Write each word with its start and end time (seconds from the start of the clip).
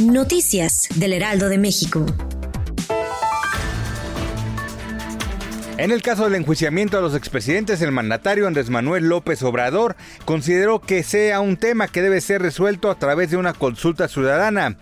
Noticias 0.00 0.88
del 0.94 1.12
Heraldo 1.12 1.48
de 1.48 1.58
México. 1.58 2.06
En 5.76 5.92
el 5.92 6.02
caso 6.02 6.24
del 6.24 6.34
enjuiciamiento 6.34 6.98
a 6.98 7.00
los 7.00 7.14
expresidentes, 7.14 7.82
el 7.82 7.92
mandatario 7.92 8.46
Andrés 8.46 8.70
Manuel 8.70 9.08
López 9.08 9.42
Obrador 9.42 9.96
consideró 10.24 10.80
que 10.80 11.02
sea 11.02 11.40
un 11.40 11.56
tema 11.56 11.88
que 11.88 12.02
debe 12.02 12.20
ser 12.20 12.42
resuelto 12.42 12.90
a 12.90 12.98
través 12.98 13.30
de 13.30 13.36
una 13.36 13.52
consulta 13.52 14.08
ciudadana, 14.08 14.76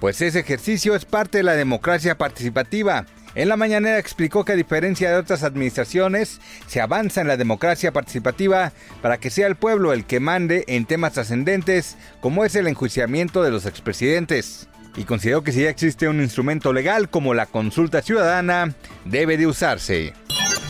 pues 0.00 0.20
ese 0.20 0.40
ejercicio 0.40 0.94
es 0.94 1.04
parte 1.04 1.38
de 1.38 1.44
la 1.44 1.54
democracia 1.54 2.18
participativa. 2.18 3.06
En 3.34 3.48
la 3.48 3.56
mañanera 3.56 3.98
explicó 3.98 4.44
que 4.44 4.52
a 4.52 4.56
diferencia 4.56 5.10
de 5.10 5.16
otras 5.16 5.42
administraciones, 5.42 6.40
se 6.66 6.80
avanza 6.80 7.22
en 7.22 7.28
la 7.28 7.38
democracia 7.38 7.92
participativa 7.92 8.72
para 9.00 9.18
que 9.18 9.30
sea 9.30 9.46
el 9.46 9.56
pueblo 9.56 9.92
el 9.92 10.04
que 10.04 10.20
mande 10.20 10.64
en 10.68 10.84
temas 10.84 11.14
trascendentes 11.14 11.96
como 12.20 12.44
es 12.44 12.54
el 12.56 12.66
enjuiciamiento 12.66 13.42
de 13.42 13.50
los 13.50 13.64
expresidentes. 13.64 14.68
Y 14.96 15.04
consideró 15.04 15.42
que 15.42 15.52
si 15.52 15.62
ya 15.62 15.70
existe 15.70 16.08
un 16.08 16.20
instrumento 16.20 16.74
legal 16.74 17.08
como 17.08 17.32
la 17.32 17.46
consulta 17.46 18.02
ciudadana, 18.02 18.74
debe 19.06 19.38
de 19.38 19.46
usarse. 19.46 20.12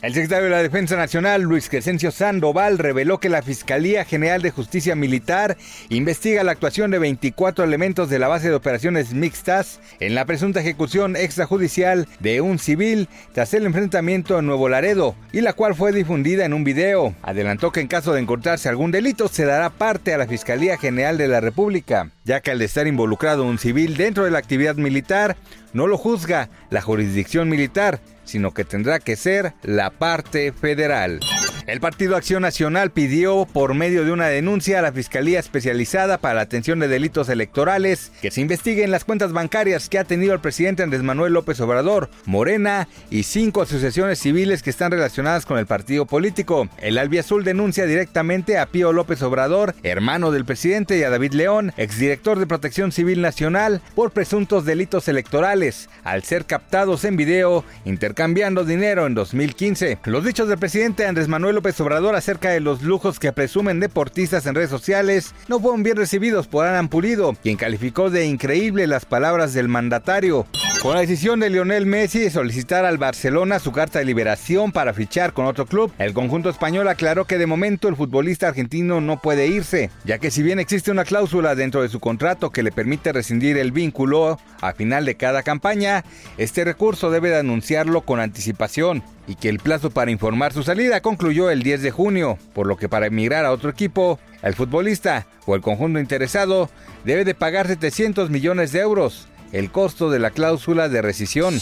El 0.03 0.13
secretario 0.13 0.43
de 0.43 0.49
la 0.49 0.61
Defensa 0.61 0.97
Nacional, 0.97 1.43
Luis 1.43 1.69
Crescencio 1.69 2.11
Sandoval, 2.11 2.77
reveló 2.77 3.21
que 3.21 3.29
la 3.29 3.41
Fiscalía 3.41 4.03
General 4.03 4.41
de 4.41 4.51
Justicia 4.51 4.95
Militar 4.95 5.55
investiga 5.87 6.43
la 6.43 6.51
actuación 6.51 6.91
de 6.91 6.99
24 6.99 7.63
elementos 7.63 8.09
de 8.09 8.19
la 8.19 8.27
base 8.27 8.49
de 8.49 8.55
operaciones 8.55 9.13
mixtas 9.13 9.79
en 10.01 10.13
la 10.13 10.25
presunta 10.25 10.59
ejecución 10.59 11.15
extrajudicial 11.15 12.05
de 12.19 12.41
un 12.41 12.59
civil 12.59 13.07
tras 13.31 13.53
el 13.53 13.65
enfrentamiento 13.65 14.37
en 14.37 14.45
Nuevo 14.45 14.67
Laredo, 14.67 15.15
y 15.31 15.39
la 15.39 15.53
cual 15.53 15.73
fue 15.73 15.93
difundida 15.93 16.43
en 16.43 16.53
un 16.53 16.65
video. 16.65 17.15
Adelantó 17.21 17.71
que 17.71 17.79
en 17.79 17.87
caso 17.87 18.11
de 18.11 18.19
encontrarse 18.19 18.67
algún 18.67 18.91
delito 18.91 19.29
se 19.29 19.45
dará 19.45 19.69
parte 19.69 20.13
a 20.13 20.17
la 20.17 20.27
Fiscalía 20.27 20.77
General 20.77 21.17
de 21.17 21.29
la 21.29 21.39
República, 21.39 22.11
ya 22.25 22.41
que 22.41 22.51
al 22.51 22.61
estar 22.61 22.87
involucrado 22.87 23.45
un 23.45 23.57
civil 23.57 23.95
dentro 23.95 24.25
de 24.25 24.31
la 24.31 24.39
actividad 24.39 24.75
militar, 24.75 25.37
no 25.71 25.87
lo 25.87 25.97
juzga 25.97 26.49
la 26.69 26.81
jurisdicción 26.81 27.47
militar, 27.47 28.01
sino 28.23 28.53
que 28.53 28.65
tendrá 28.65 28.99
que 28.99 29.15
ser 29.15 29.53
la 29.63 29.89
parte 29.89 30.51
federal. 30.51 31.19
El 31.65 31.79
Partido 31.79 32.17
Acción 32.17 32.41
Nacional 32.41 32.91
pidió, 32.91 33.47
por 33.51 33.73
medio 33.73 34.03
de 34.03 34.11
una 34.11 34.27
denuncia 34.27 34.79
a 34.79 34.81
la 34.81 34.91
Fiscalía 34.91 35.39
Especializada 35.39 36.17
para 36.17 36.33
la 36.33 36.41
Atención 36.41 36.79
de 36.79 36.89
Delitos 36.89 37.29
Electorales, 37.29 38.11
que 38.21 38.31
se 38.31 38.41
investiguen 38.41 38.91
las 38.91 39.05
cuentas 39.05 39.31
bancarias 39.31 39.87
que 39.87 39.97
ha 39.97 40.03
tenido 40.03 40.33
el 40.33 40.41
presidente 40.41 40.83
Andrés 40.83 41.03
Manuel 41.03 41.31
López 41.31 41.61
Obrador, 41.61 42.09
Morena 42.25 42.89
y 43.09 43.23
cinco 43.23 43.61
asociaciones 43.61 44.19
civiles 44.19 44.61
que 44.61 44.71
están 44.71 44.91
relacionadas 44.91 45.45
con 45.45 45.57
el 45.57 45.65
partido 45.65 46.05
político. 46.05 46.67
El 46.81 46.97
Albiazul 46.97 47.45
denuncia 47.45 47.85
directamente 47.85 48.57
a 48.57 48.65
Pío 48.65 48.91
López 48.91 49.21
Obrador, 49.21 49.73
hermano 49.83 50.31
del 50.31 50.43
presidente, 50.43 50.97
y 50.97 51.03
a 51.03 51.09
David 51.09 51.31
León, 51.31 51.71
exdirector 51.77 52.39
de 52.39 52.47
Protección 52.47 52.91
Civil 52.91 53.21
Nacional, 53.21 53.81
por 53.95 54.11
presuntos 54.11 54.65
delitos 54.65 55.07
electorales, 55.07 55.89
al 56.03 56.23
ser 56.23 56.45
captados 56.45 57.05
en 57.05 57.15
video 57.15 57.63
intercambiando 57.85 58.65
dinero 58.65 59.07
en 59.07 59.13
2015. 59.13 59.99
Los 60.03 60.25
dichos 60.25 60.49
del 60.49 60.57
presidente 60.57 61.05
Andrés 61.05 61.29
López 61.53 61.79
Obrador 61.81 62.15
acerca 62.15 62.49
de 62.49 62.59
los 62.59 62.81
lujos 62.81 63.19
que 63.19 63.31
presumen 63.31 63.79
deportistas 63.79 64.45
en 64.45 64.55
redes 64.55 64.69
sociales 64.69 65.33
no 65.47 65.59
fueron 65.59 65.83
bien 65.83 65.97
recibidos 65.97 66.47
por 66.47 66.65
Alan 66.65 66.89
Pulido, 66.89 67.35
quien 67.41 67.57
calificó 67.57 68.09
de 68.09 68.25
increíble 68.25 68.87
las 68.87 69.05
palabras 69.05 69.53
del 69.53 69.67
mandatario. 69.67 70.45
Con 70.83 70.95
la 70.95 70.99
decisión 70.99 71.39
de 71.39 71.49
Lionel 71.49 71.85
Messi 71.85 72.19
de 72.19 72.29
solicitar 72.29 72.83
al 72.83 72.97
Barcelona 72.97 73.59
su 73.59 73.71
carta 73.71 73.99
de 73.99 74.05
liberación 74.05 74.73
para 74.73 74.93
fichar 74.93 75.31
con 75.31 75.45
otro 75.45 75.65
club, 75.65 75.93
el 75.97 76.13
conjunto 76.13 76.49
español 76.49 76.89
aclaró 76.89 77.23
que 77.23 77.37
de 77.37 77.45
momento 77.45 77.87
el 77.87 77.95
futbolista 77.95 78.49
argentino 78.49 78.99
no 78.99 79.21
puede 79.21 79.47
irse, 79.47 79.91
ya 80.03 80.17
que 80.17 80.29
si 80.29 80.43
bien 80.43 80.59
existe 80.59 80.91
una 80.91 81.05
cláusula 81.05 81.55
dentro 81.55 81.81
de 81.81 81.87
su 81.87 82.01
contrato 82.01 82.49
que 82.49 82.63
le 82.63 82.73
permite 82.73 83.13
rescindir 83.13 83.57
el 83.57 83.71
vínculo 83.71 84.37
a 84.59 84.73
final 84.73 85.05
de 85.05 85.15
cada 85.15 85.41
campaña, 85.41 86.03
este 86.37 86.65
recurso 86.65 87.11
debe 87.11 87.29
de 87.29 87.37
anunciarlo 87.37 88.01
con 88.01 88.19
anticipación 88.19 89.03
y 89.25 89.35
que 89.35 89.47
el 89.47 89.59
plazo 89.59 89.89
para 89.89 90.11
informar 90.11 90.51
su 90.51 90.63
salida 90.63 90.99
concluyó 90.99 91.49
el 91.49 91.63
10 91.63 91.81
de 91.81 91.91
junio, 91.91 92.37
por 92.53 92.67
lo 92.67 92.75
que 92.75 92.89
para 92.89 93.05
emigrar 93.07 93.45
a 93.45 93.53
otro 93.53 93.69
equipo, 93.69 94.19
el 94.41 94.53
futbolista 94.53 95.27
o 95.45 95.55
el 95.55 95.61
conjunto 95.61 95.99
interesado 95.99 96.69
debe 97.05 97.23
de 97.23 97.35
pagar 97.35 97.67
700 97.67 98.29
millones 98.29 98.73
de 98.73 98.81
euros, 98.81 99.29
el 99.53 99.71
costo 99.71 100.09
de 100.09 100.19
la 100.19 100.31
cláusula 100.31 100.89
de 100.89 101.01
rescisión. 101.01 101.61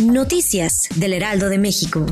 Noticias 0.00 0.88
del 0.96 1.12
Heraldo 1.12 1.48
de 1.50 1.58
México. 1.58 2.06